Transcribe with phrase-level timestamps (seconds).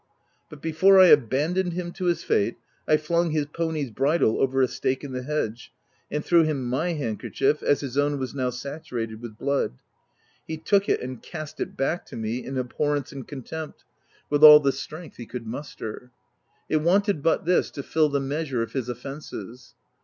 [0.49, 2.57] But before I abandoned him to his fate,
[2.87, 5.71] I flung his pony's bridle over a stake in the hedge,
[6.09, 9.77] and threw him my handkerchief, as his own was now saturated with blood.
[10.47, 13.73] He took it and cast it back to me, in abhorrence and OF WILDFELL HALL.
[14.31, 16.09] 243 contempt, with all the strength he could muster.
[16.67, 19.75] It wanted but this to fill the measure of his offences.